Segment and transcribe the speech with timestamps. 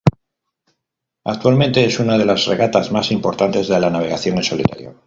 [1.25, 4.99] Actualmente es una de las regatas más importantes de la navegación en solitario.